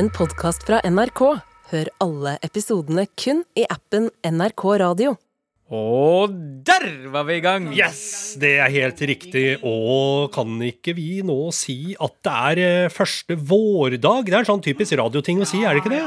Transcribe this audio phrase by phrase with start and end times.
[0.00, 1.20] en podkast fra NRK.
[1.70, 5.10] Hør alle episodene kun i appen NRK Radio.
[5.76, 6.32] Og
[6.66, 7.68] der var vi i gang!
[7.76, 8.00] Yes,
[8.40, 9.44] det er helt riktig.
[9.60, 14.24] Og kan ikke vi nå si at det er eh, første vårdag?
[14.30, 16.02] Det er en sånn typisk radioting å si, er det ikke det?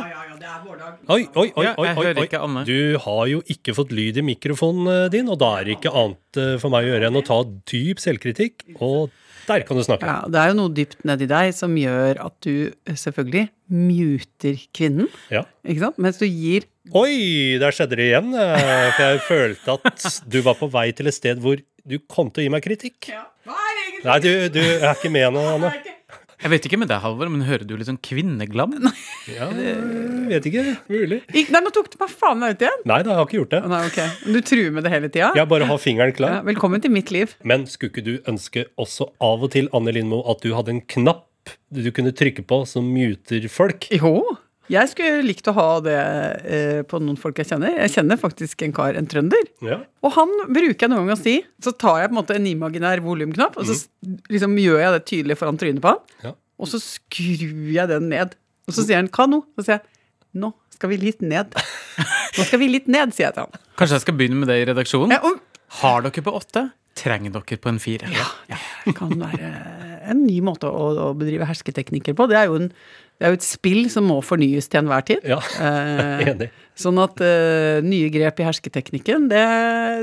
[1.13, 2.27] Oi, oi, oi, Ja, oi, jeg oi, hører oi.
[2.27, 2.65] ikke Anne.
[2.67, 5.93] Du har jo ikke fått lyd i mikrofonen eh, din, og da er det ikke
[5.93, 8.71] annet eh, for meg å gjøre enn å ta dyp selvkritikk.
[8.81, 9.13] Og
[9.47, 10.05] der kan du snakke.
[10.07, 14.59] Ja, det er jo noe dypt nedi deg som gjør at du eh, selvfølgelig muter
[14.75, 15.43] kvinnen, Ja.
[15.65, 15.97] ikke sant?
[15.97, 18.33] Mens du gir Oi, der skjedde det igjen.
[18.35, 22.29] eh, For jeg følte at du var på vei til et sted hvor du kom
[22.31, 23.07] til å gi meg kritikk.
[23.11, 23.23] Ja.
[24.03, 25.71] Nei, du, du er ikke med nå, Anne.
[26.43, 28.73] Jeg vet ikke med deg, Halvor, men hører du litt sånn kvinneglam?
[29.31, 29.45] Ja,
[30.27, 30.63] vet ikke.
[30.91, 31.21] Mulig.
[31.31, 32.81] Ik- Nei, nå tok du meg faen meg ut igjen!
[32.89, 33.61] Nei, da, jeg har ikke gjort det.
[33.71, 33.99] Nei, ok.
[34.35, 35.29] Du truer med det hele tida?
[35.39, 36.35] Jeg bare har fingeren Ja, klar.
[36.49, 37.31] velkommen til mitt liv.
[37.47, 40.81] Men skulle ikke du ønske også av og til, Anne Lindmo, at du hadde en
[40.83, 41.29] knapp
[41.75, 43.87] du kunne trykke på som muter folk?
[43.95, 44.13] Jo.
[44.71, 45.97] Jeg skulle likt å ha det
[46.47, 47.73] eh, på noen folk jeg kjenner.
[47.83, 49.43] Jeg kjenner faktisk en kar, en trønder.
[49.65, 49.81] Ja.
[50.05, 51.35] Og han bruker jeg noen gang å si.
[51.63, 54.17] Så tar jeg på en måte en imaginær volumknapp, og så mm.
[54.31, 56.01] liksom gjør jeg det tydelig foran trynet på han.
[56.23, 56.33] Ja.
[56.63, 58.37] Og så skrur jeg den ned.
[58.69, 61.57] Og så sier han 'hva nå?' Så sier jeg 'nå skal vi litt ned'.
[62.37, 63.65] Nå skal vi litt ned, sier jeg til han.
[63.77, 65.11] Kanskje jeg skal begynne med det i redaksjonen?
[65.13, 65.41] Ja, og
[65.81, 66.69] Har dere på åtte?
[66.95, 68.09] Trenger dere på en fire?
[68.13, 69.49] Ja, det kan være
[70.11, 72.27] en ny måte å, å bedrive hersketeknikker på.
[72.29, 72.69] Det er, jo en,
[73.23, 75.23] det er jo et spill som må fornyes til enhver tid.
[75.23, 76.49] Ja, Eh, enig.
[76.75, 79.43] Sånn at uh, nye grep i hersketeknikken, det,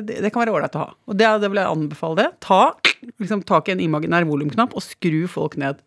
[0.08, 0.94] det, det kan være ålreit å ha.
[1.10, 2.26] Og det, det vil jeg anbefale det.
[2.46, 2.60] Ta
[3.20, 5.82] liksom, tak i en imaginær volumknapp og skru folk ned.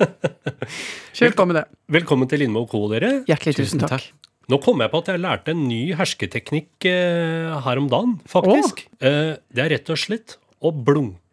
[1.16, 1.64] Kjør på med det.
[1.96, 3.22] Velkommen til Lindmo Co., dere.
[3.30, 4.10] Hjertelig Tusen tusen takk.
[4.50, 8.84] Nå kom jeg på at jeg lærte en ny hersketeknikk uh, her om dagen, faktisk.
[9.00, 11.29] Eh, det er rett og slett å blunke.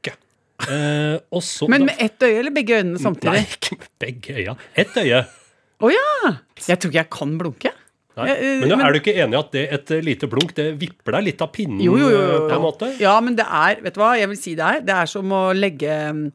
[0.66, 3.34] Eh, og så Men med ett øye eller begge øynene samtidig?
[3.34, 4.56] Nei, ikke med begge øya.
[4.74, 5.26] Ett øye.
[5.78, 6.32] Å ja!
[6.66, 7.74] Jeg tror ikke jeg kan blunke.
[8.18, 8.32] Nei.
[8.34, 11.20] Eh, Men, er du ikke enig i at det, et eh, lite blunk det vipper
[11.20, 11.84] deg litt av pinnen?
[11.86, 12.90] Jo, jo, jo, eh, på en måte?
[13.02, 14.82] Ja, men det er Vet du hva jeg vil si det er?
[14.88, 16.26] Det er som å legge mm,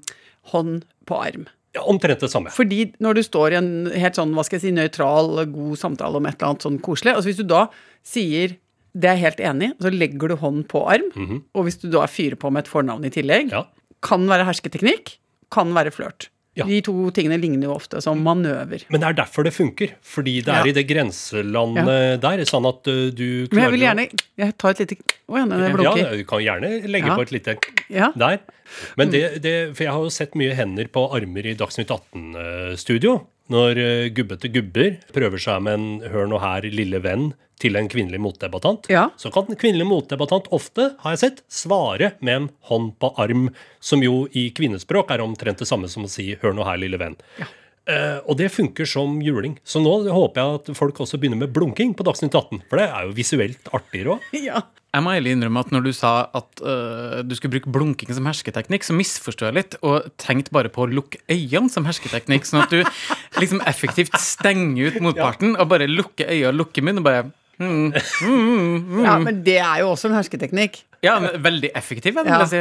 [0.54, 1.48] hånd på arm.
[1.74, 2.52] Ja, omtrent det samme.
[2.54, 6.20] Fordi når du står i en helt sånn, hva skal jeg si, nøytral, god samtale
[6.20, 7.64] om et eller annet sånn koselig, altså hvis du da
[8.06, 8.58] sier
[8.92, 11.06] det er jeg helt enig i, så legger du hånd på arm,
[11.56, 13.48] og hvis du da fyrer på med et fornavn i tillegg.
[13.54, 13.62] Ja.
[14.02, 15.16] Kan være hersketeknikk,
[15.52, 16.28] kan være flørt.
[16.54, 16.66] Ja.
[16.68, 18.82] De to tingene ligner jo ofte som manøver.
[18.92, 19.94] Men det er derfor det funker.
[20.04, 20.68] Fordi det er Ja.
[20.68, 24.04] i det grenselandet der, sånn at du du Men jeg vil gjerne
[24.36, 24.96] Jeg tar et lite
[25.32, 25.96] Å ja, det blunker.
[25.96, 27.16] Ja, du kan gjerne legge Ja.
[27.16, 27.56] på et lite
[27.88, 28.10] Ja.
[28.14, 28.40] der.
[28.98, 33.22] Men det, det For jeg har jo sett mye hender på armer i Dagsnytt 18-studio.
[33.52, 37.32] Når uh, gubbete gubber prøver seg med en 'hør nå her, lille venn'
[37.62, 39.10] til en kvinnelig motdebattant, Ja.
[39.16, 43.50] så kan den kvinnelige motdebattant ofte, har jeg sett, svare med en hånd på arm,
[43.78, 46.98] som jo i kvinnespråk er omtrent det samme som å si 'hør nå her, lille
[46.98, 47.16] venn'.
[47.90, 49.56] Eh, og det funker som juling.
[49.66, 52.62] Så nå håper jeg at folk også begynner med blunking på Dagsnytt 18.
[52.70, 54.28] For det er jo visuelt artigere òg.
[54.48, 54.62] ja.
[54.92, 58.26] Jeg må ærlig innrømme at når du sa at uh, du skulle bruke blunking som
[58.28, 62.66] hersketeknikk, så misforstår jeg litt og tenkte bare på å lukke øynene som hersketeknikk, sånn
[62.66, 62.82] at du
[63.40, 67.24] liksom effektivt stenger ut motparten og bare lukker øynene og lukker munnen og bare
[67.56, 70.82] mm, mm, ja, men det er jo også en hersketeknikk.
[71.02, 72.44] Ja, men veldig effektiv, vil Ja.
[72.46, 72.60] si.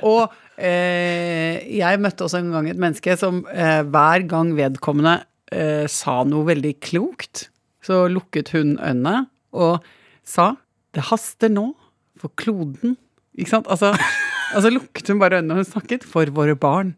[0.00, 5.18] Og jeg møtte også en gang et menneske som eh, hver gang vedkommende
[5.52, 7.48] eh, sa noe veldig klokt,
[7.84, 9.84] så lukket hun øynene og
[10.26, 10.56] sa
[10.96, 11.74] 'det haster nå
[12.16, 12.96] for kloden'.
[13.36, 13.68] Ikke sant?
[13.68, 13.92] Altså,
[14.56, 16.04] altså lukket hun bare øynene når hun snakket.
[16.08, 16.96] For våre barn.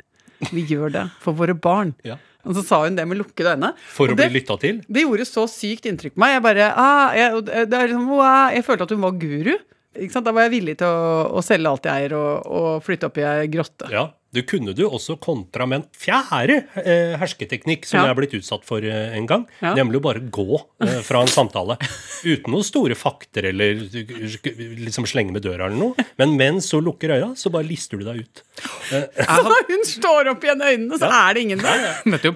[0.55, 1.95] Vi gjør det for våre barn.
[2.07, 2.17] Ja.
[2.47, 3.73] Og så sa hun det med lukkede øyne.
[3.91, 4.79] For å det, bli lytta til.
[4.87, 6.37] det gjorde så sykt inntrykk på meg.
[6.37, 9.57] Jeg bare, ah, jeg, det er liksom, wow, jeg følte at hun var guru.
[9.97, 13.19] Da var jeg villig til å, å selge alt jeg eier, og, og flytte opp
[13.19, 13.89] i ei grotte.
[13.93, 18.03] Ja, Du kunne du også kontra med en fjerde eh, hersketeknikk som Ja.
[18.07, 19.47] jeg er blitt utsatt for eh, en gang.
[19.65, 19.71] Ja.
[19.79, 21.79] Nemlig å bare gå eh, fra en samtale.
[22.27, 23.81] Uten noen store fakter eller
[24.85, 26.05] liksom slenge med døra eller noe.
[26.21, 28.43] Men mens hun lukker øya, så bare lister du deg ut.
[28.89, 31.83] Så når hun står opp igjen øynene, så er det ingen der.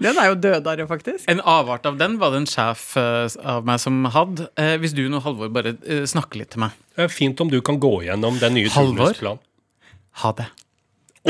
[0.02, 1.24] Den er jo dødere, faktisk.
[1.32, 4.48] En avart av den var det en sjef eh, av meg som hadde.
[4.60, 6.76] Eh, hvis du nå, Halvor, bare eh, snakker litt til meg.
[6.96, 9.10] Det er fint om du kan gå gjennom den nye Halvor?
[9.12, 9.42] turnusplanen.
[10.22, 10.48] Ha det.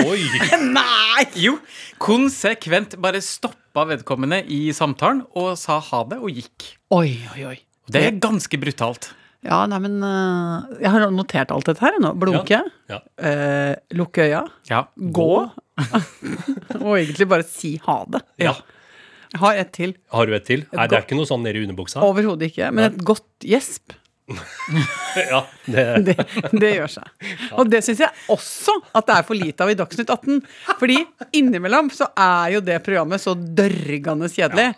[0.00, 0.20] Oi!
[0.76, 1.24] Nei!
[1.36, 1.58] Jo,
[2.00, 6.70] konsekvent bare stoppa vedkommende i samtalen og sa ha det, og gikk.
[6.96, 7.58] Oi, oi, oi.
[7.92, 9.10] Det er ganske brutalt.
[9.42, 12.12] Ja, nei, men øh, Jeg har notert alt dette her nå.
[12.14, 13.00] Blunke, Ja.
[13.18, 14.84] øh, lukke øya, Ja.
[14.96, 15.28] gå,
[16.84, 18.22] og egentlig bare si ha det.
[18.38, 18.54] ja.
[19.32, 19.94] Jeg har et til.
[20.12, 20.66] Har du et til?
[20.76, 22.02] Nei, det er ikke noe sånn nede i underbuksa?
[22.04, 22.66] Overhodet ikke.
[22.76, 23.94] Men et godt gjesp.
[25.18, 26.16] Ja, det, Det,
[26.54, 27.10] det gjør seg.
[27.58, 30.40] Og det syns jeg også at det er for lite av i Dagsnytt 18.
[30.80, 31.02] Fordi
[31.36, 34.72] innimellom så er jo det programmet så dørgende kjedelig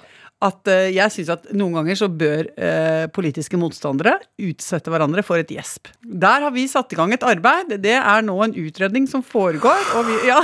[0.44, 5.40] at eh, jeg syns at noen ganger så bør eh, politiske motstandere utsette hverandre for
[5.40, 5.88] et gjesp.
[6.04, 7.76] Der har vi satt i gang et arbeid.
[7.84, 10.42] Det er nå en utredning som foregår, og vi Ja.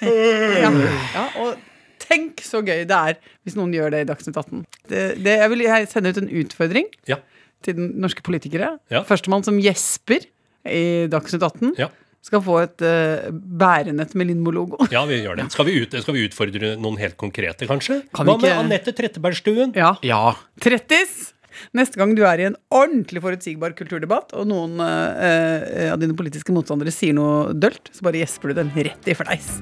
[0.00, 0.70] ja,
[1.14, 1.58] ja og
[2.00, 4.64] tenk så gøy det er hvis noen gjør det i Dagsnytt 18.
[4.88, 7.20] Det, det, jeg vil jeg sende ut en utfordring Ja.
[7.64, 8.74] Til den norske politikere.
[8.92, 9.02] Ja.
[9.08, 10.26] Førstemann som gjesper
[10.68, 11.88] i Dagsnytt 18, Ja.
[12.24, 14.76] skal få et uh, bærenett med Lindmo-logo.
[14.92, 15.48] Ja, vi gjør det.
[15.54, 18.02] Skal vi, ut, skal vi utfordre noen helt konkrete, kanskje?
[18.12, 18.48] Kan Hva ikke...
[18.48, 19.72] med Anette Trettebergstuen?
[19.78, 19.94] Ja.
[20.04, 20.34] Ja.
[20.60, 21.34] Trettis!
[21.76, 26.16] Neste gang du er i en ordentlig forutsigbar kulturdebatt, og noen uh, uh, av dine
[26.16, 29.56] politiske motstandere sier noe dølt, så bare gjesper du den rett i fleis.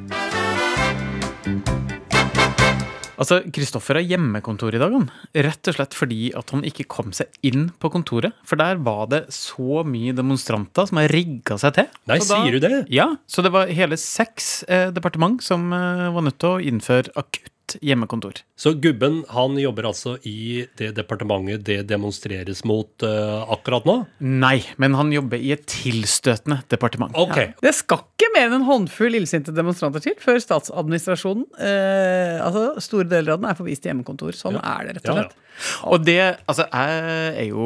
[3.18, 5.08] Altså, Kristoffer har hjemmekontor i dag, han.
[5.34, 8.36] Rett og slett fordi at han ikke kom seg inn på kontoret.
[8.46, 11.88] For der var det så mye demonstranter som har rigga seg til.
[12.06, 12.72] Nei, da- sier du det?
[12.94, 17.10] Ja, så det var hele seks eh, departement som eh, var nødt til å innføre
[17.18, 17.50] akutt
[17.84, 18.40] hjemmekontor.
[18.58, 23.96] Så gubben han jobber altså i det departementet det demonstreres mot uh, akkurat nå?
[24.24, 27.14] Nei, men han jobber i et tilstøtende departement.
[27.18, 27.54] Ok.
[27.62, 33.08] Det skal ikke mer enn en håndfull illsinte demonstranter til før statsadministrasjonen, eh, altså store
[33.10, 34.34] deler av den, er forvist til hjemmekontor.
[34.36, 35.28] Sånn er det, rett og Ja, ja.
[35.28, 35.44] slett.
[35.90, 37.64] Og det, altså, jeg er jo,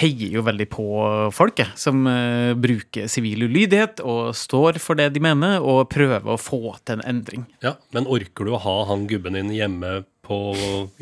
[0.00, 0.86] heier jo veldig på
[1.34, 6.26] folk, jeg, som uh, bruker sivil ulydighet og står for det de mener, og prøver
[6.34, 7.44] å få til en endring.
[7.62, 10.00] Ja, Men orker du å ha han gubben din hjemme
[10.30, 10.38] på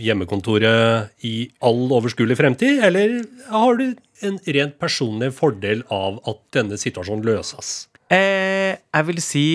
[0.00, 3.19] hjemmekontoret i all overskuelig fremtid, eller
[3.52, 3.90] har du
[4.25, 7.88] en rent personlig fordel av at denne situasjonen løses?
[8.08, 9.46] Eh, jeg vil si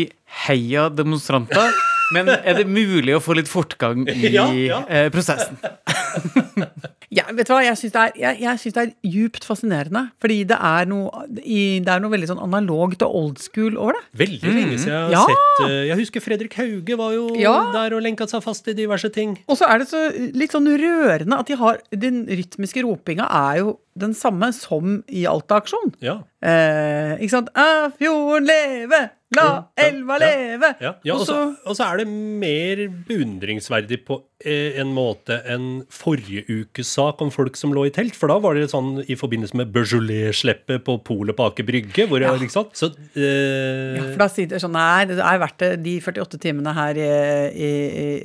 [0.45, 1.73] heia demonstranter,
[2.13, 4.83] men er det mulig å få litt fortgang i Ja, ja.
[4.85, 5.57] Eh, prosessen?
[7.13, 10.07] Ja, vet du hva, jeg syns det, det er djupt fascinerende.
[10.23, 13.93] Fordi det er noe, i, det er noe veldig sånn analogt og old school over
[13.99, 14.03] det.
[14.23, 15.23] Veldig lenge siden jeg har Ja.
[15.29, 17.55] sett eh, Jeg husker Fredrik Hauge var jo Ja.
[17.75, 19.37] der og lenka seg fast i diverse ting.
[19.47, 20.01] Og så er det så
[20.33, 25.27] litt sånn rørende at de har Den rytmiske ropinga er jo den samme som i
[25.29, 25.93] Alta-aksjon.
[26.01, 26.15] Ja.
[26.41, 27.49] Eh, ikke sant?
[27.55, 29.03] «Ah, fjorden leve!
[29.37, 29.47] La
[29.79, 30.69] elva leve!
[30.83, 35.83] Ja, ja Og så, og så er det mer beundringsverdig på eh, en måte enn
[35.93, 38.17] forrige ukes sak om folk som lå i telt.
[38.19, 42.07] For da var det sånn i forbindelse med Beaujolais-sleppet på polet på Aker Brygge.
[42.09, 42.77] Hvor jeg, ikke sant?
[42.77, 46.39] Så eh, Ja, for da sier de sånn Nei, det er verdt det, de 48
[46.41, 47.09] timene her i,
[47.53, 47.67] i,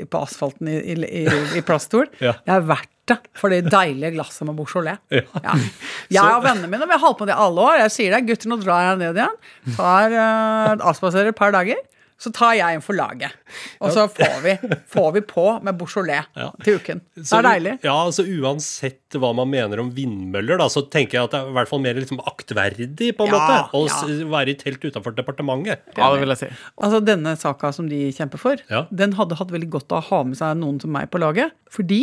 [0.08, 0.96] på asfalten i,
[1.58, 2.08] i plaststol.
[2.24, 2.38] Ja.
[2.44, 4.98] Det er verdt det for det deilige glasset med Beaujolais.
[5.18, 5.24] Ja.
[5.44, 5.58] Ja.
[6.14, 7.82] Jeg og vennene mine vi har holdt på det i alle år.
[7.84, 9.38] Jeg sier det, gutter, nå drar jeg ned igjen.
[9.76, 11.80] Tar uh, avspaserer et par dager.
[12.18, 13.30] Så tar jeg en for laget.
[13.78, 14.52] Og så får vi,
[14.90, 16.48] får vi på med Beaujolais Ja.
[16.64, 16.98] til uken.
[17.14, 17.74] Det så, er deilig.
[17.86, 21.52] Ja, altså Uansett hva man mener om vindmøller, da, så tenker jeg at det er
[21.52, 24.26] i hvert fall mer liksom aktverdig på en Ja, måte å ja.
[24.34, 25.86] være i telt utenfor departementet.
[25.94, 26.50] Ja, det vil jeg si.
[26.82, 28.82] Altså Denne saka som de kjemper for, Ja.
[28.90, 31.54] den hadde hatt veldig godt av å ha med seg noen som meg på laget.
[31.70, 32.02] Fordi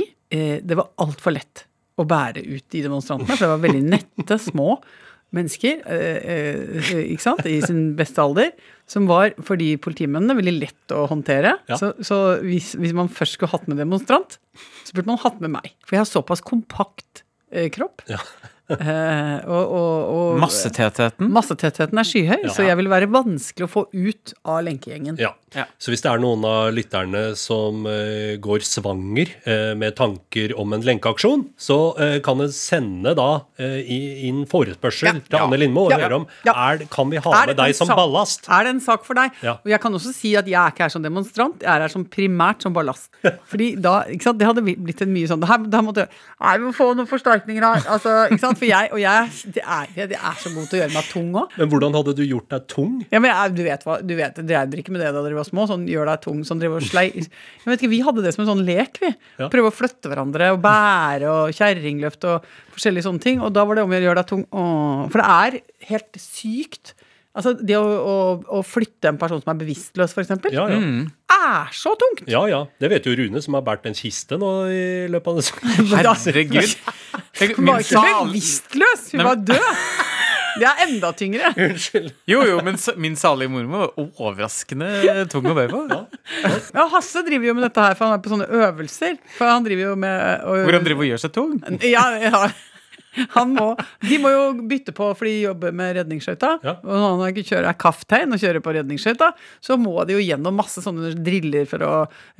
[0.65, 1.65] det var altfor lett
[1.99, 3.35] å bære ut de demonstrantene.
[3.37, 4.79] For det var veldig nette, små
[5.35, 8.51] mennesker eh, eh, ikke sant, i sin beste alder.
[8.87, 11.55] Som var for de politimennene veldig lett å håndtere.
[11.71, 11.79] Ja.
[11.81, 14.37] Så, så hvis, hvis man først skulle hatt med demonstrant,
[14.85, 15.71] så burde man hatt med meg.
[15.87, 18.05] For jeg har såpass kompakt eh, kropp.
[18.11, 18.21] Ja.
[18.65, 21.27] Eh, og, og, og Massetettheten.
[21.33, 22.53] Massetettheten er skyhøy, Ja.
[22.55, 25.19] så jeg vil være vanskelig å få ut av lenkegjengen.
[25.21, 25.33] Ja.
[25.55, 25.65] Ja.
[25.79, 30.73] Så hvis det er noen av lytterne som uh, går svanger uh, med tanker om
[30.75, 35.13] en lenkeaksjon, så uh, kan en sende da inn forespørsel Ja.
[35.29, 37.97] til Anne Lindmo og høre om er, kan vi ha Er med deg som sak-
[37.99, 38.49] ballast.
[38.51, 39.31] Er det en sak for deg?
[39.45, 41.91] Og jeg kan også si at jeg er ikke her som demonstrant, jeg er her
[41.93, 43.07] som primært som ballast.
[43.51, 46.61] Fordi da, ikke sant, Det hadde blitt en mye sånn det her, det måtte jeg
[46.61, 47.85] må få noen forsterkninger her.
[47.95, 50.81] Altså, ikke sant, For jeg, og jeg det er, det er så god til å
[50.83, 51.55] gjøre meg tung òg.
[51.61, 52.93] Men hvordan hadde du gjort deg tung?
[53.11, 55.37] Ja, men jeg, du vet hva, du vet, Drev dere ikke med det da dere
[55.39, 55.65] var små?
[55.69, 58.45] Sånn gjør deg tung, sånn driver og slei Jeg vet ikke, Vi hadde det som
[58.45, 59.13] en sånn lek, vi.
[59.41, 59.49] Ja.
[59.53, 63.41] Prøve å flytte hverandre og bære og kjerringløft og forskjellige sånne ting.
[63.45, 64.45] Og da var det om å gjøre deg tung.
[64.51, 65.59] Åh, for det er
[65.93, 66.95] helt sykt.
[67.35, 68.15] Altså, Det å, å,
[68.59, 70.77] å flytte en person som er bevisstløs, f.eks., Ja, ja.
[71.35, 72.23] er så tungt!
[72.31, 72.61] Ja, ja.
[72.79, 75.73] Det vet jo Rune, som har båret en kiste nå i løpet av det.
[75.99, 76.77] Herregud.
[77.41, 79.65] Hun var ikke bevisstløs, hun var død!
[80.55, 81.51] Det er enda tyngre.
[81.67, 82.11] Unnskyld.
[82.31, 85.81] Jo, jo, men min salige mormor var overraskende tung å be på.
[86.75, 89.17] Ja, Hasse driver jo med dette her, for han er på sånne øvelser.
[89.37, 91.57] For han driver jo med Hvor han driver og gjør seg tung.
[91.83, 92.45] Ja, ja.
[93.35, 93.67] Han må,
[94.03, 96.51] de må jo bytte på for de jobber med redningsskøyta.
[96.65, 96.75] Ja.
[96.83, 99.31] Og når han ikke kjører er kafftegn og kjører på redningsskøyta,
[99.63, 101.93] så må de jo gjennom masse sånne driller for å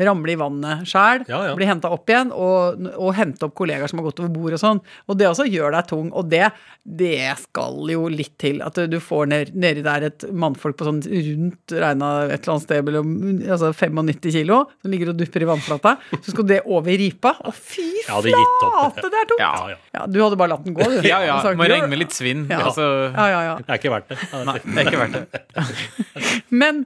[0.07, 1.25] ramle i vannet sjæl.
[1.31, 1.55] Ja, ja.
[1.57, 4.61] Bli henta opp igjen, og, og hente opp kollegaer som har gått over bord og
[4.61, 4.81] sånn.
[5.09, 6.11] Og det også gjør deg tung.
[6.15, 6.49] Og det,
[6.83, 8.61] det skal jo litt til.
[8.65, 12.67] At du får ned, nedi der et mannfolk på sånn rundt regna et eller annet
[12.67, 13.15] sted mellom
[13.55, 15.95] altså 95 kilo, som ligger og dupper i vannflata.
[16.19, 17.35] Så skal det over ripa.
[17.45, 19.41] Å, fy Flate, det er tungt!
[19.41, 19.77] Ja, ja.
[19.97, 20.99] Ja, du hadde bare latt den gå, du.
[21.07, 21.37] Ja, ja.
[21.57, 22.45] Må regne med litt svinn.
[22.51, 22.61] Ja.
[22.69, 22.85] Altså,
[23.15, 23.55] Ja, ja, ja.
[23.61, 24.19] Det er ikke verdt det.
[24.49, 25.63] nei, det er ikke verdt det.
[26.61, 26.83] Men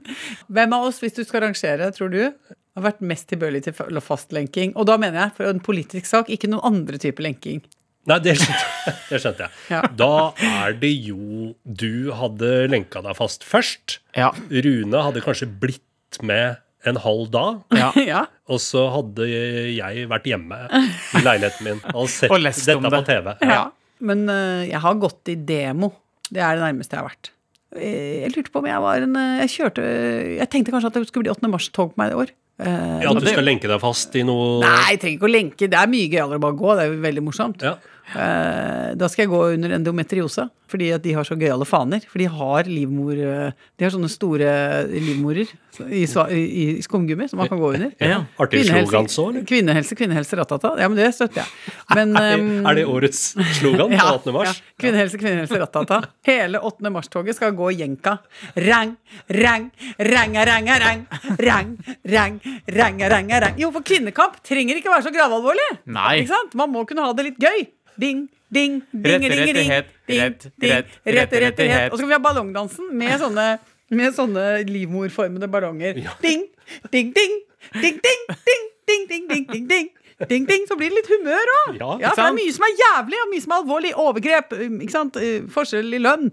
[0.48, 4.72] hvem av oss, hvis du skal rangere, tror du har vært mest tilbøyelig til fastlenking?
[4.78, 7.60] Og da mener jeg for en politisk sak, ikke noen andre type lenking.
[8.08, 9.56] Nei, det skjønte, det skjønte jeg.
[9.74, 9.80] Ja.
[9.92, 10.12] Da
[10.64, 13.98] er det jo Du hadde lenka deg fast først.
[14.16, 14.30] Ja.
[14.48, 16.56] Rune hadde kanskje blitt med
[16.88, 17.58] en halv dag.
[17.76, 17.90] Ja.
[18.12, 18.22] ja.
[18.50, 23.02] Og så hadde jeg vært hjemme i leiligheten min og sett Og lest om dette
[23.02, 23.08] på.
[23.10, 23.34] TV.
[23.50, 23.66] ja.
[24.00, 25.90] Men uh, jeg har gått i demo.
[26.30, 27.32] Det er det nærmeste jeg har vært.
[27.76, 29.82] Jeg, Jeg lurte på om jeg var en eh, Jeg kjørte
[30.40, 31.50] Jeg tenkte kanskje at det skulle bli 8.
[31.52, 32.32] mars-tog på meg i år.
[32.60, 35.34] Eh, Ja, At du skal lenke deg fast i noe Nei, jeg trenger ikke å
[35.36, 35.70] lenke.
[35.72, 36.74] Det er mye gøyere å bare gå.
[36.76, 37.64] Det er jo veldig morsomt.
[37.64, 37.76] Ja.
[38.10, 42.02] Eh, da skal jeg gå under endometriose, fordi at de har så gøyale faner.
[42.10, 44.48] For de har livmor eh, De har sånne store
[44.90, 45.46] livmorer
[45.86, 47.92] i, i, skumgummi som man kan gå under.
[48.02, 48.18] Ja.
[48.42, 49.44] Artig slogan så, eller?
[49.46, 50.72] Kvinnehelse, kvinnehelse, ratata.
[50.82, 51.76] Ja, men det støtter jeg.
[51.94, 52.18] Men
[52.68, 53.22] Er det årets
[53.60, 54.34] slogan på 8.
[54.34, 54.58] mars?
[54.58, 54.74] Ja.
[54.82, 56.00] Kvinnehelse, kvinnehelse, ratata.
[56.26, 56.90] Hele 8.
[56.92, 58.18] mars-toget skal gå jenka.
[58.58, 58.96] Rang,
[59.38, 59.70] rang,
[60.02, 61.06] ranga, ranga, rang.
[61.46, 61.72] Rang,
[62.10, 63.60] rang, Renga, renga, renga.
[63.60, 65.68] Jo, for kvinnekamp trenger ikke være så gravalvorlig.
[65.90, 66.22] Nei.
[66.22, 66.56] Ikke sant?
[66.58, 67.66] Man må kunne ha det litt gøy.
[68.00, 69.68] Ding, ding, ding, ring, ring.
[69.70, 71.90] Rett, rett, rett, rettighet.
[71.90, 73.46] Og så kan vi ha ballongdansen med sånne,
[73.92, 76.00] med sånne livmorformede ballonger.
[76.24, 76.46] Ding,
[76.90, 77.38] ding, ding.
[77.76, 79.89] Ding, ding, ding, ding, ding, ding, ding, ding.
[80.30, 81.78] Ding, ding, så blir det litt humør òg.
[81.80, 83.90] Ja, Ja, for det er mye som er jævlig, og mye som er alvorlig.
[83.98, 85.16] Overgrep, um, ikke sant?
[85.18, 86.28] Eh, forskjell i lønn.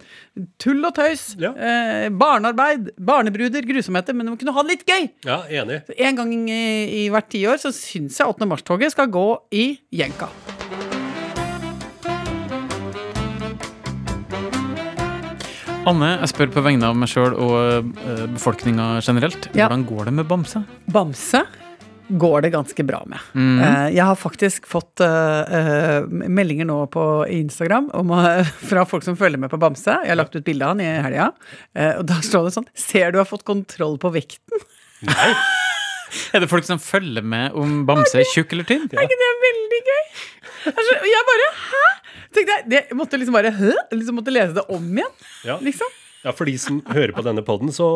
[0.62, 1.24] Tull og tøys.
[1.42, 1.50] Ja.
[1.58, 2.92] Eh, barnearbeid.
[3.02, 3.66] Barnebruder.
[3.66, 4.14] Grusomheter.
[4.14, 5.10] Men du må kunne ha det litt gøy.
[5.26, 5.82] Ja, enig.
[5.90, 6.62] Så En gang i,
[7.02, 8.46] i hvert tiår så syns jeg 8.
[8.46, 10.30] mars-toget skal gå i jenka.
[15.88, 17.54] Anne, jeg spør på vegne av meg sjøl og
[17.88, 19.48] uh, befolkninga generelt.
[19.56, 19.70] Ja.
[19.70, 20.62] Hvordan går det med bamse?
[20.92, 21.46] Bamse
[22.08, 23.20] går det ganske bra med.
[23.34, 23.60] Mhm.
[23.64, 29.06] Eh, jeg har faktisk fått uh, eh, meldinger nå på Instagram om, uh, fra folk
[29.06, 30.00] som følger med på Bamse.
[30.04, 31.32] Jeg har lagt ut bilde av han i helga,
[31.76, 34.66] eh, og da står det sånn Ser du har fått kontroll på vekten?
[35.08, 35.32] Nei.
[36.32, 38.86] Er det folk som følger med om bamse er tjukk eller tynn?
[38.96, 40.04] Er ikke det veldig gøy?
[40.72, 41.82] Altså, jeg bare Hæ?
[42.36, 43.74] Tenkte jeg, det, jeg måtte liksom bare Hæ?
[43.92, 45.18] Liksom måtte lese det om igjen.
[45.48, 45.58] Ja.
[45.64, 45.92] Liksom.
[46.24, 47.90] Ja, For de som hører på denne poden, så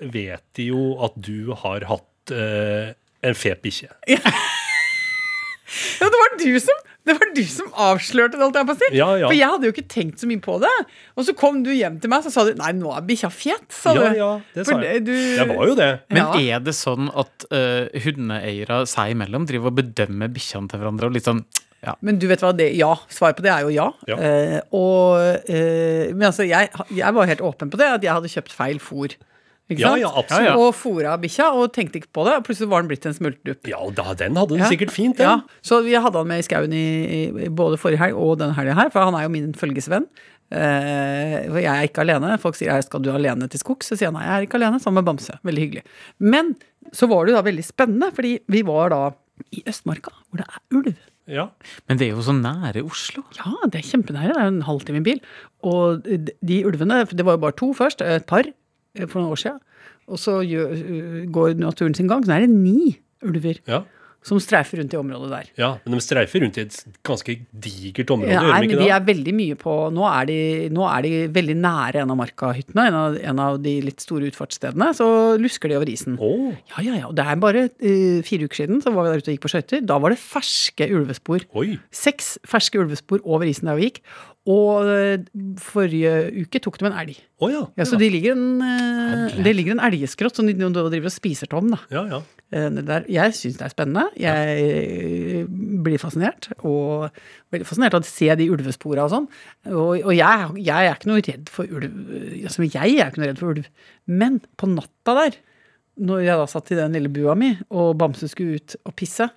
[0.00, 2.92] vet de jo at du har hatt eh,
[3.24, 3.90] en fet bikkje.
[6.00, 8.78] Ja, det var du som det var du som avslørte det, alt jeg på å
[8.80, 8.86] si.
[8.96, 9.26] Ja, ja.
[9.28, 10.70] For jeg hadde jo ikke tenkt så mye på det.
[11.20, 13.66] Og så kom du hjem til meg, så sa du Nei, nå er bikkja fet,
[13.76, 14.16] sa Ja, du.
[14.16, 15.02] ja, det For sa jeg.
[15.04, 15.88] du- Jeg var jo det.
[16.08, 16.56] Men Ja.
[16.56, 21.10] er det sånn at uh, hundeeiere seg imellom driver og bedømmer bikkjene til hverandre?
[21.10, 21.44] og litt sånn,
[21.84, 21.94] ja.
[22.00, 22.94] Men du vet hva, det, ja.
[23.12, 23.90] Svaret på det er jo ja.
[24.08, 24.16] Ja.
[24.16, 28.32] Uh, og, uh, men altså, jeg, jeg var helt åpen på det, at jeg hadde
[28.32, 29.12] kjøpt feil fôr.
[29.70, 30.00] Ikke Ja, sant?
[30.02, 30.44] ja, absolutt.
[30.44, 30.56] Ja, ja.
[30.60, 32.34] Og fôra bikkja, og tenkte ikke på det.
[32.36, 33.66] Og plutselig var den blitt en smultdupp.
[33.70, 34.68] Ja, da, den hadde du Ja.
[34.68, 38.14] sikkert fint, Ja, så vi hadde han med i skauen i, i både forrige helg
[38.14, 40.04] og denne helga her, for han er jo min følgesvenn.
[40.52, 42.38] Eh, for jeg er ikke alene.
[42.38, 44.78] Folk sier 'skal du alene til skogs', så sier jeg nei, jeg er ikke alene,
[44.80, 45.38] sammen med Bamse.
[45.44, 45.82] Veldig hyggelig.
[46.20, 46.56] Men
[46.92, 49.10] så var det jo da veldig spennende, fordi vi var da
[49.52, 50.96] i Østmarka, hvor det er ulv.
[51.26, 51.48] Ja.
[51.88, 53.24] Men det er jo så nære Oslo.
[53.34, 54.34] Ja, det er kjempenære.
[54.34, 55.20] Det er en halvtime i bil.
[55.64, 58.44] Og de ulvene, det var jo bare to først, et par
[59.08, 59.60] for noen år siden.
[60.08, 62.24] Og så øh, går naturen sin gang.
[62.26, 63.82] Så er det ni ulver Ja.
[64.24, 65.48] som streifer rundt i området der.
[65.60, 69.00] ja, men de streifer rundt i et ganske digert område, Ja, nei, men de er
[69.04, 70.36] veldig mye på Nå er de,
[70.72, 74.30] nå er de veldig nære en av markahyttene, en av, en av de litt store
[74.32, 74.94] utfartsstedene.
[74.96, 75.06] Så
[75.40, 76.16] lusker de over isen.
[76.20, 76.52] Oh.
[76.72, 77.06] Ja, ja, ja.
[77.10, 79.44] og Det er bare uh, fire uker siden så var vi der ute og gikk
[79.44, 79.84] på skøyter.
[79.84, 81.44] Da var det ferske ulvespor.
[81.54, 81.74] oi.
[81.92, 84.00] Seks ferske ulvespor over isen der vi gikk.
[84.48, 85.20] Og uh,
[85.60, 87.20] forrige uke tok de en elg.
[87.44, 87.62] Å ja.
[87.78, 91.14] Ja, så de ligger en, eh, det ligger en elgeskrott som de nå driver og
[91.14, 91.68] spiser tom.
[91.74, 91.78] da.
[91.92, 92.20] Ja, ja.
[92.54, 93.04] Eh, Der.
[93.10, 94.04] Jeg syns det er spennende.
[94.20, 95.46] Jeg eh,
[95.84, 96.50] blir fascinert.
[96.64, 97.08] Og
[97.54, 99.26] veldig fascinert av å se de ulvespora og sånn.
[99.72, 101.96] Og, og jeg, jeg er ikke noe redd for ulv.
[102.44, 103.68] Altså, jeg er ikke noe redd for ulv.
[104.06, 105.38] Men på natta der,
[106.04, 109.28] når jeg da satt i den lille bua mi, og Bamse skulle ut og pisse,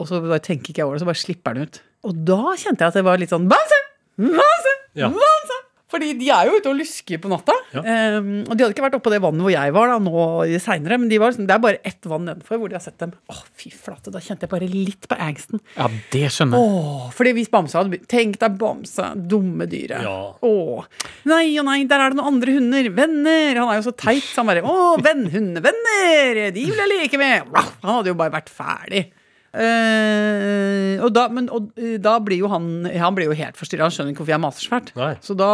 [0.00, 1.80] og så bare tenker ikke jeg over det, så bare slipper den ut.
[2.08, 3.80] Og da kjente jeg at det var litt sånn Bamse!
[4.20, 4.72] Bamse!
[4.98, 5.10] Ja.
[5.12, 5.59] Bamse!
[5.90, 7.54] Fordi de er jo ute og lusker på natta.
[7.74, 7.82] Ja.
[7.82, 10.24] Um, og de hadde ikke vært oppå det vannet hvor jeg var da, nå
[10.62, 10.98] seinere.
[11.02, 13.12] Men de var, liksom- det er bare ett vann nedenfor hvor de har sett dem.
[13.30, 15.60] Å, fy flate, da kjente jeg bare litt på angsten.
[15.76, 16.80] Ja, det skjønner jeg.
[16.80, 20.02] Oh, fordi hvis bamsa hadde Tenk deg bamsa, dumme dyret.
[20.06, 20.16] Ja.
[20.46, 20.86] Åh,
[21.30, 22.90] nei og nei, der er det noen andre hunder.
[22.94, 23.60] Venner.
[23.60, 24.22] Han er jo så teit.
[24.30, 26.50] Så han bare Å, venn, hundevenner!
[26.54, 27.50] De vil jeg leke med.
[27.82, 29.08] Han hadde jo bare vært ferdig.
[29.50, 33.88] Eh, og da, men, og, eh, da blir jo han Han blir jo helt forstyrra.
[33.88, 34.92] Han skjønner ikke hvorfor jeg maser så fælt.
[35.26, 35.50] Så da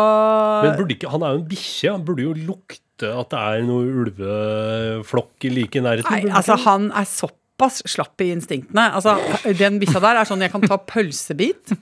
[0.67, 1.93] Men ikke, han er jo en bikkje.
[1.95, 6.13] Han burde jo lukte at det er noe ulveflokk like i nærheten.
[6.13, 8.91] Nei, altså han er såpass slapp i instinktene.
[8.97, 9.17] Altså,
[9.57, 11.77] Den bikkja der er sånn jeg kan ta pølsebit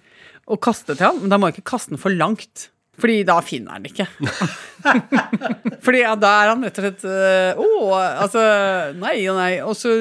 [0.50, 2.68] og kaste til han, men da må jeg ikke kaste den for langt.
[3.00, 4.06] Fordi da finner han ikke.
[5.84, 8.42] Fordi ja, da er han rett og slett øh, Å, altså
[9.00, 9.52] Nei og nei.
[9.64, 9.94] Og så,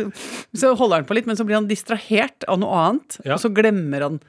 [0.57, 3.19] så holder han på litt, men så blir han distrahert av noe annet.
[3.23, 3.37] Ja.
[3.37, 4.21] Og så glemmer han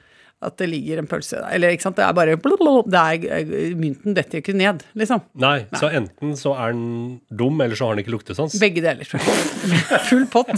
[0.45, 1.47] at det ligger en pølse der.
[1.55, 5.23] Eller ikke sant, det er bare det er, Mynten detter ikke ned, liksom.
[5.41, 6.83] Nei, så enten så er han
[7.29, 8.57] dum, eller så har han ikke luktesans.
[8.61, 9.07] Begge deler.
[10.09, 10.51] Full pott.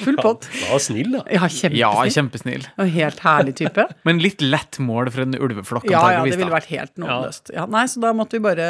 [0.00, 0.46] Full pott.
[0.60, 1.22] Ja, var snill, da.
[1.28, 1.78] Ja, kjempesnill.
[1.80, 2.66] Ja, kjempesnill.
[2.80, 3.84] En helt herlig type.
[4.08, 6.54] Men litt lett mål for en ulveflokk, Ja, ja, det ville da.
[6.56, 7.52] vært helt nådeløst.
[7.56, 8.68] Ja, nei, så da måtte vi bare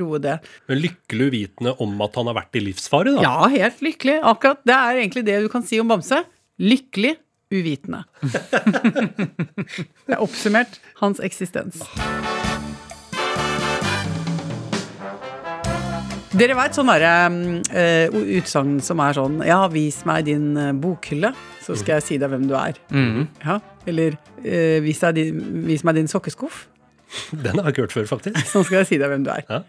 [0.00, 0.38] roe det.
[0.70, 3.26] Men lykkelig uvitende om at han har vært i livsfare, da.
[3.26, 4.18] Ja, helt lykkelig.
[4.34, 4.62] Akkurat.
[4.64, 6.22] Det er egentlig det du kan si om Bamse.
[6.62, 7.16] Lykkelig
[7.54, 8.04] uvitende.
[10.04, 11.80] Det er oppsummert hans eksistens.
[16.34, 21.30] Dere veit sånn derre uh, utsagn som er sånn Ja, vis meg din eh, bokhylle,
[21.62, 22.78] så skal jeg si deg hvem du er.
[22.90, 23.28] Mhm.
[23.44, 23.60] Ja,
[23.90, 25.38] Eller uh, vis, deg din,
[25.68, 26.64] vis meg din sokkeskuff,
[27.44, 28.42] Den har jeg ikke hørt før, faktisk.
[28.52, 29.46] så skal jeg si deg hvem du er.
[29.46, 29.62] Ja.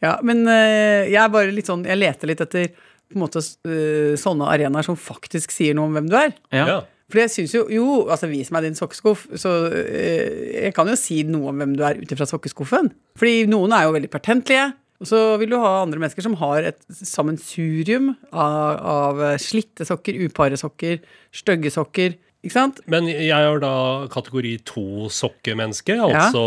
[0.00, 2.70] Ja, men uh, jeg er bare litt sånn Jeg leter litt etter
[3.10, 6.34] på en måte sånne arenaer som faktisk sier noe om hvem du er.
[6.54, 6.66] Ja.
[6.68, 6.76] Ja.
[7.10, 9.26] For jeg syns jo Jo, altså vis meg din sokkeskuff.
[9.40, 12.92] Så eh, jeg kan jo si noe om hvem du er ut ifra sokkeskuffen.
[13.18, 14.68] Fordi noen er jo veldig pertentlige.
[15.00, 20.18] Og så vil du ha andre mennesker som har et sammensurium av, av slitte sokker,
[20.28, 21.00] upare sokker,
[21.32, 22.18] stygge sokker.
[22.44, 22.80] Ikke sant?
[22.88, 23.72] Men jeg er da
[24.12, 25.96] kategori to-sokkemenneske.
[26.04, 26.42] Altså,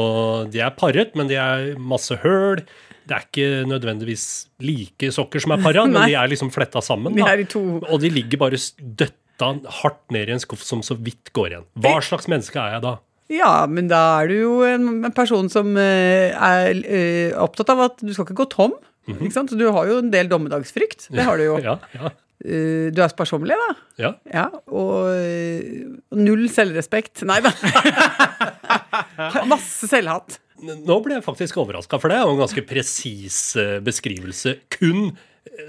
[0.53, 2.61] de er parret, men de er masse høl.
[3.09, 4.25] Det er ikke nødvendigvis
[4.63, 7.17] like sokker som er para, men de er liksom fletta sammen.
[7.17, 7.33] Da.
[7.37, 7.47] De
[7.89, 9.49] Og de ligger bare døtta
[9.81, 11.67] hardt ned i en skuff som så vidt går igjen.
[11.81, 12.97] Hva slags menneske er jeg da?
[13.31, 18.01] Ja, men da er du jo en, person som eh, er eh, opptatt av at
[18.03, 18.73] du skal ikke gå tom.
[19.07, 19.51] Ikke sant?
[19.59, 21.09] Du har jo en del dommedagsfrykt.
[21.11, 21.57] Det har du jo.
[21.69, 22.11] Ja, ja,
[22.43, 23.67] Eh, du er sparsommelig, da.
[24.01, 24.09] ja.
[24.27, 25.05] Ja, og
[26.19, 27.21] null selvrespekt.
[27.29, 27.53] Nei da.
[29.53, 30.41] Masse selvhatt.
[30.63, 33.37] Nå ble jeg faktisk overraska, for det er jo en ganske presis
[33.85, 34.57] beskrivelse.
[34.75, 35.13] Kun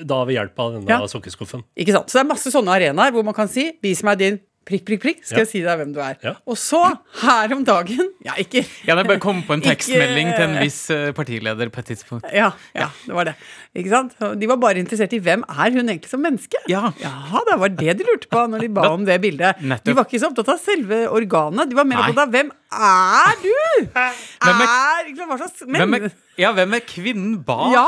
[0.06, 0.98] da ved hjelp av denne Ja.
[1.10, 1.62] sokkeskuffen.
[1.78, 2.10] Ikke sant?
[2.10, 5.00] Så det er masse sånne arenaer hvor man kan si 'vis meg din prikk, prikk,
[5.04, 5.44] prikk', skal Ja.
[5.44, 6.16] jeg si deg hvem du er.
[6.22, 6.34] Ja.
[6.46, 6.80] Og så,
[7.22, 10.90] her om dagen Ja, ikke Ja, det bare kom på en tekstmelding til en viss
[10.90, 12.26] eh, partileder på et tidspunkt.
[12.32, 13.34] Ja, ja, det var det.
[13.76, 14.14] Ikke sant?
[14.40, 16.56] De var bare interessert i hvem er hun egentlig som menneske.
[16.70, 16.92] Ja.
[17.02, 19.60] Jaha, det var det de lurte på når de ba om det bildet.
[19.62, 19.84] Nettopp.
[19.84, 23.34] De var ikke så opptatt av selve organet, de var mer opptatt av hvem er
[23.42, 23.54] du?
[23.94, 27.72] Hvem er- er, slags Hvem er, ja, hvem er kvinnen bak?
[27.74, 27.86] Ja!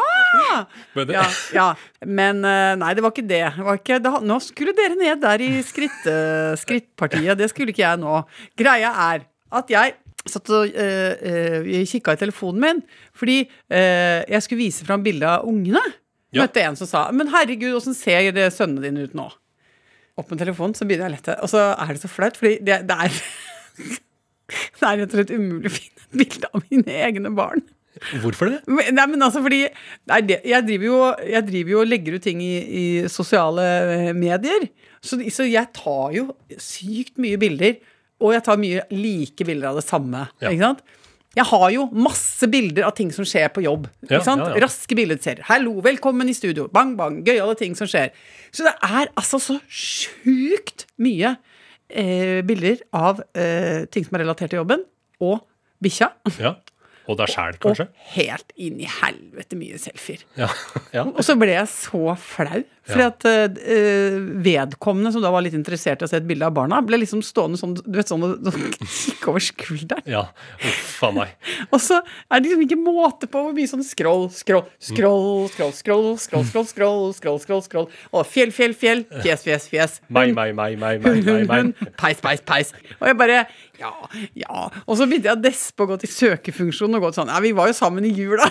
[0.96, 1.26] Men det- ja!
[1.56, 1.66] Ja,
[2.04, 3.42] men eh, nei, det var ikke det.
[3.56, 7.38] det, var ikke, det nå skulle dere ned der i skritt, eh, skrittpartiet.
[7.38, 8.18] Det skulle ikke jeg nå.
[8.58, 9.96] Greia er at jeg
[10.26, 12.80] satt og uh, kikka i telefonen min
[13.14, 15.82] fordi uh, jeg skulle vise fram bilde av ungene.
[16.34, 16.42] Ja.
[16.42, 19.30] Møtte en som sa 'Men herregud, åssen ser det sønnene dine ut nå?'
[20.16, 21.32] Opp med telefonen, så begynner jeg å lette.
[21.44, 23.12] Og så er det så flaut, fordi det, det er
[24.80, 27.64] Det er rett og slett umulig å finne et bilde av mine egne barn.
[28.22, 28.60] Hvorfor det?
[28.68, 29.62] Men- Nei, men altså fordi
[30.10, 30.98] nei, jeg, driver jo,
[31.32, 33.64] jeg driver jo og legger ut ting i, i sosiale
[33.96, 34.68] eh, medier.
[35.00, 36.28] Så, så jeg tar jo
[36.58, 37.76] sykt mye bilder,
[38.20, 40.26] og jeg tar mye like bilder av det samme.
[40.40, 40.50] Ja.
[40.50, 40.80] Ikke sant?
[41.36, 43.90] Jeg har jo masse bilder av ting som skjer på jobb.
[44.08, 44.52] Ja, ja, ja.
[44.62, 45.44] Raske billedserier.
[45.44, 46.70] 'Hallo, velkommen i studio'.
[46.72, 47.18] Bang, bang.
[47.26, 48.08] Gøyale ting som skjer.
[48.50, 51.34] Så det er altså så sjukt mye
[51.90, 54.86] eh, bilder av eh, ting som er relatert til jobben,
[55.20, 55.42] og
[55.84, 56.08] bikkja.
[57.06, 57.86] Og deg sjæl, kanskje?
[57.88, 60.24] Og helt inn i helvete mye selfier.
[60.38, 60.48] Ja.
[60.96, 61.06] ja.
[61.06, 62.64] Og så ble jeg så flau.
[62.86, 63.08] Fordi Ja.
[63.10, 66.78] at eh, vedkommende som da var litt interessert i å se et bilde av barna,
[66.86, 70.02] ble liksom stående sånn, du vet, sånn og og over skulderen.
[70.06, 70.22] ja.
[70.62, 71.32] Uff meg.
[71.72, 71.98] Og så
[72.30, 76.46] er det liksom ikke måte på hvor mye sånn scroll, scroll, scroll, scroll, scroll, scroll,
[76.46, 77.88] scroll, scroll, scroll, scroll, scroll.
[78.12, 79.04] Og fjell, fjell, fjell.
[79.22, 79.98] Fjes, fjes, fjes.
[80.08, 81.92] Meg, meg, meg, meg, meg, meg, meg.
[81.98, 82.72] Peis, peis, peis.
[83.00, 83.42] Og jeg bare
[83.80, 83.90] Ja,
[84.38, 84.68] ja.
[84.86, 87.40] Og så begynte jeg å despe og gå til søkefunksjonen og gå til sånn Ja,
[87.44, 88.46] vi var jo sammen i jula.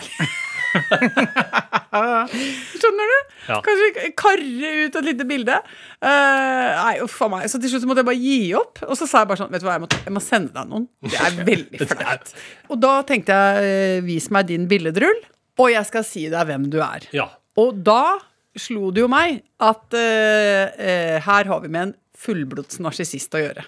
[3.50, 3.60] Ja.
[3.66, 5.58] Kanskje karre ut et lite bilde.
[6.00, 7.48] Uh, nei, uff a meg.
[7.52, 8.84] Så til slutt måtte jeg bare gi opp.
[8.88, 10.72] Og så sa jeg bare sånn Vet du hva, jeg må, jeg må sende deg
[10.72, 10.88] noen.
[11.06, 12.36] Det er veldig flaut.
[12.72, 15.20] Og da tenkte jeg eh, vis meg din billedrull,
[15.62, 17.06] og jeg skal si deg hvem du er.
[17.16, 17.30] Ja.
[17.62, 18.18] Og da
[18.60, 23.42] slo det jo meg at uh, uh, her har vi med en fullblods narsissist å
[23.44, 23.66] gjøre.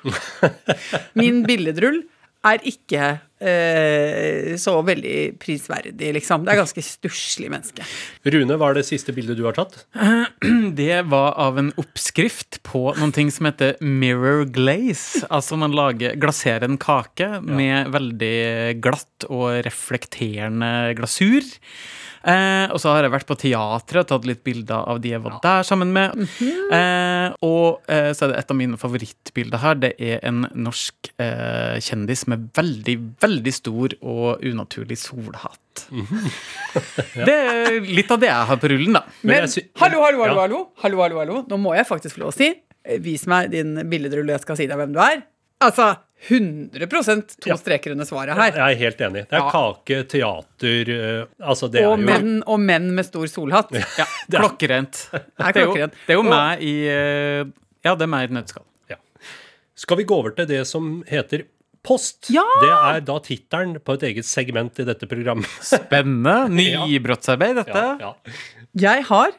[1.20, 2.02] Min billedrull
[2.48, 3.08] er ikke
[3.40, 6.46] eh, så veldig prisverdig, liksom.
[6.46, 7.86] Det er ganske stusslig menneske.
[8.28, 9.84] Rune, hva er det siste bildet du har tatt?
[10.78, 15.26] Det var av en oppskrift på noen ting som heter mirror glaze.
[15.34, 21.46] Altså man lager, glaserer en kake med veldig glatt og reflekterende glasur.
[22.28, 25.22] Eh, og så har jeg vært på teatret og tatt litt bilder av de jeg
[25.24, 26.18] var der sammen med.
[26.76, 29.80] eh, og eh, så er det et av mine favorittbilder her.
[29.80, 35.86] Det er en norsk eh, kjendis med veldig, veldig stor og unaturlig solhatt.
[37.28, 39.04] Det er litt av det jeg har på rullen, da.
[39.22, 40.48] Men Men hallo, hallo, hallo, Ja.
[40.48, 41.42] hallo, hallo, hallo, hallo.
[41.48, 44.58] Nå må jeg faktisk få lov å si eh, Vis meg din billedrulle, jeg skal
[44.60, 45.22] si deg hvem du er.
[45.64, 45.96] Altså
[46.28, 46.88] 100
[47.40, 47.56] to Ja.
[47.58, 48.52] streker under svaret her.
[48.58, 49.22] Jeg er helt enig.
[49.30, 49.52] Det er Ja.
[49.52, 53.70] kake, teater eh, Altså, det er jo menn, og menn med stor solhatt.
[53.98, 55.10] Ja, klokkerent.
[55.14, 55.94] er Det er jo, klokkerent.
[56.08, 57.46] det er jo Og- meg i eh,
[57.86, 58.66] Ja, det er meg i et nøtteskall.
[58.90, 58.96] ja.
[59.76, 61.46] Skal vi gå over til det som heter
[61.84, 62.30] Post?
[62.34, 62.44] Ja!
[62.60, 65.48] Det er da tittelen på et eget segment i dette programmet.
[65.62, 66.50] Spennende.
[66.50, 67.78] Nybrottsarbeid, dette.
[67.78, 68.14] Ja, ja.
[68.76, 69.32] Jeg har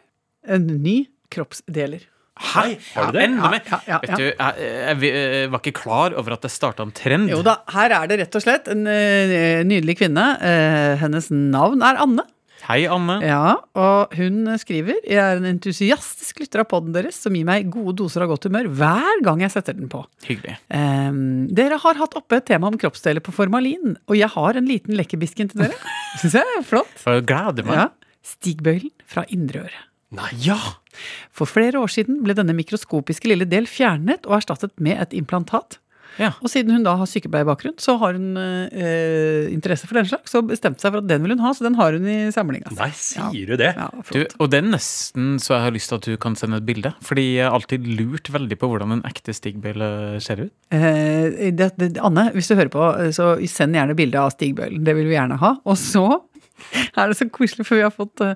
[0.48, 2.06] en ny kroppsdeler.
[2.38, 3.26] Hei, har du det?
[3.26, 3.62] Enda mer.
[3.66, 4.72] Ja, ja, ja, Vet du, jeg,
[5.02, 7.30] jeg, jeg var ikke klar over at det starta en trend.
[7.32, 10.26] Jo da, her er det rett og slett en eh, nydelig kvinne.
[10.38, 12.26] Eh, hennes navn er Anne.
[12.68, 13.14] Hei, Anne.
[13.24, 17.70] Ja, og hun skriver Jeg er en entusiastisk lytter av podden deres som gir meg
[17.72, 20.02] gode doser av godt humør hver gang jeg setter den på.
[20.28, 20.58] Hyggelig.
[20.68, 24.68] Um, dere har hatt oppe et tema om kroppsdeler på formalin, og jeg har en
[24.68, 25.80] liten lekkebisken til dere.
[26.20, 26.92] Syns jeg er flott.
[27.06, 27.86] Jeg gleder meg.
[27.86, 27.88] Ja.
[28.36, 29.87] Stigbøylen fra indre øre.
[30.14, 30.30] Nei.
[30.40, 30.58] Ja.
[31.36, 35.78] For flere år siden ble denne mikroskopiske lille del fjernet og erstattet med et implantat.
[36.18, 36.32] Ja.
[36.42, 40.48] Og siden hun da har sykepleierbakgrunn, så har hun eh, interesse for den slags, og
[40.50, 42.72] bestemte seg for at den vil hun ha, så den har hun i samlinga.
[42.74, 43.70] Nei, sier du det?
[43.78, 46.58] Ja, Du, og det er nesten så jeg har lyst til at du kan sende
[46.58, 46.90] et bilde.
[47.06, 49.90] Fordi jeg har alltid lurt veldig på hvordan en ekte stigbøyle
[50.24, 50.54] ser ut.
[50.74, 54.82] Eh, det, det, Anne, hvis du hører på, eh, så send gjerne bilde av stigbøylen.
[54.88, 55.54] Det vil vi gjerne ha.
[55.68, 56.06] Og så
[56.96, 58.34] er det så koselig, for vi har fått uh,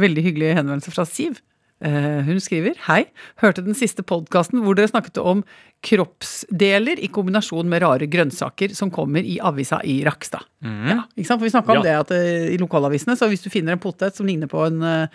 [0.00, 1.40] veldig hyggelige henvendelser fra Siv.
[1.78, 3.04] Eh, hun skriver Hei,
[3.38, 5.44] hørte den siste podkasten hvor dere snakket om
[5.86, 10.42] kroppsdeler i kombinasjon med rare grønnsaker som kommer i avisa i Rakstad.
[10.58, 11.38] Ja, ikke sant?
[11.38, 11.82] For vi snakka om Ja.
[11.86, 14.82] det at eh, i lokalavisene, så hvis du finner en potet som ligner på en
[14.82, 15.06] uh,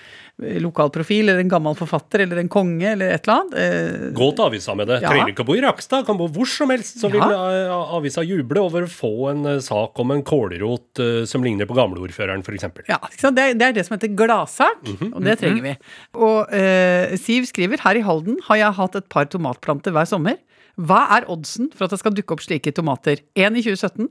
[0.64, 4.30] lokal profil, eller en gammel forfatter, eller en konge, eller et eller annet uh, Gå
[4.38, 5.02] til avisa med det.
[5.04, 5.12] Ja.
[5.12, 6.96] Trenger ikke å bo i Rakstad, kan bo hvor som helst.
[7.02, 11.76] Så vil avisa juble over å få en sak om en kålrot som ligner på
[11.76, 12.70] gamleordføreren, f.eks.
[12.88, 13.36] Ja, ikke sant?
[13.36, 15.76] Det, er, det er det som heter gladsak, og det trenger vi.
[16.24, 20.38] Og eh, Siv skriver her i Halden har jeg hatt et par tomatplanter hver sommer.
[20.74, 23.20] Hva er oddsen for at det skal dukke opp slike tomater?
[23.38, 24.08] Én i 2017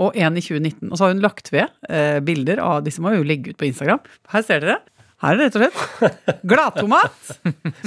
[0.00, 0.88] og én i 2019.
[0.88, 3.68] Og så har hun lagt ved eh, bilder av disse må jo legge ut på
[3.68, 4.00] Instagram.
[4.32, 4.78] Her ser dere.
[5.24, 7.28] Her er det rett og slett gladtomat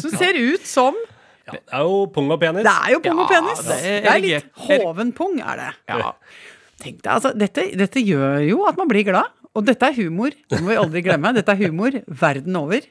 [0.02, 0.96] som ser ut som
[1.50, 2.66] Ja, det er jo pung og penis.
[2.66, 3.66] Det er jo pung og Ja, penis.
[3.66, 5.70] det er Det er litt hoven pung, er det.
[5.90, 6.12] Ja.
[6.80, 9.34] Tenk deg, altså, dette, dette gjør jo at man blir glad.
[9.58, 10.30] Og dette er humor.
[10.50, 11.34] Det må vi aldri glemme.
[11.34, 12.86] Dette er humor verden over.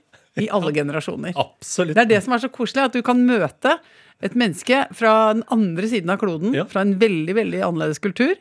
[0.44, 1.32] I alle generasjoner.
[1.36, 1.94] Absolutt.
[1.96, 3.78] Det er det som er så koselig, at du kan møte
[4.22, 6.64] et menneske fra den andre siden av kloden, Ja.
[6.64, 8.34] fra en veldig, veldig annerledes kultur,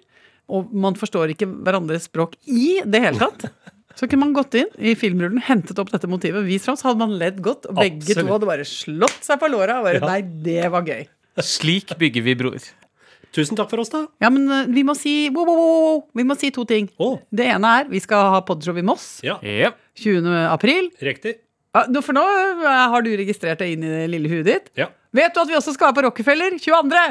[0.50, 3.50] og man forstår ikke hverandres språk i det hele tatt.
[3.98, 7.00] Så kunne man gått inn i filmrullen, hentet opp dette motivet, vist fram, så hadde
[7.02, 8.28] man ledd godt, og begge Absolutt.
[8.28, 10.06] to hadde bare slått seg på låra og bare Ja.
[10.08, 11.08] Nei, det var gøy.
[11.42, 12.62] Slik bygger vi broer.
[13.34, 14.06] Tusen takk for oss, da.
[14.22, 16.04] Ja, men eh, vi må si wow, wow, wow.
[16.16, 16.88] Vi må si to ting.
[16.98, 17.20] Oh.
[17.30, 19.72] Det ene er vi skal ha podshow i Moss ja, Ja.
[20.00, 20.26] 20.
[20.50, 20.90] april.
[21.02, 21.36] riktig.
[21.78, 22.24] Ja, for nå
[22.66, 24.72] eh, har du registrert deg inn i det lille huet ditt.
[24.80, 24.90] Ja.
[25.16, 27.04] Vet du at vi også skal på Rockefeller 22.?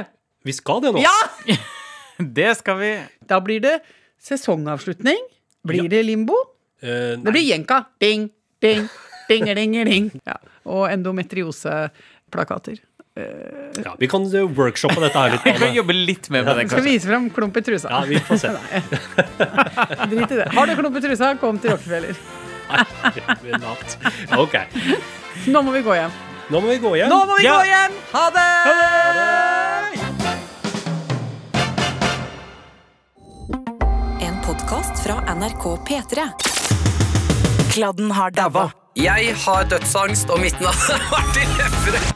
[0.47, 1.05] Vi skal det nå.
[1.05, 1.17] Ja!
[2.17, 2.91] Det skal vi.
[3.29, 3.75] Da blir det
[4.25, 5.19] sesongavslutning.
[5.69, 6.39] Blir det limbo?
[6.81, 7.83] Eh, Det blir jenka.
[8.01, 8.31] Ding,
[8.65, 8.87] ding,
[9.29, 10.07] ding, ding, ding.
[10.25, 10.39] Ja.
[10.65, 12.81] Og endometrioseplakater.
[13.85, 14.25] ja, vi kan
[14.57, 15.45] workshoppe dette her litt.
[15.51, 17.93] Vi kan jobbe litt mer med det, Skal vise frem klump i trusa.
[17.93, 18.57] Ja, vi får se.
[20.11, 20.51] Drit i det.
[20.57, 22.46] Har du klump i trusa, kom til Rockefeller.
[22.69, 23.97] Natt.
[24.39, 24.55] Ok.
[25.47, 26.11] Nå må vi gå hjem.
[26.51, 27.09] Nå må vi gå hjem.
[27.11, 27.57] Nå må vi Ja.
[27.59, 27.93] gå hjem!
[28.13, 29.57] Ha det!
[34.21, 36.27] En podkast fra NRK P3.
[37.75, 38.71] Kladden har daua.
[38.97, 42.16] Jeg har dødsangst, og mitt navn er Martin Lepperød.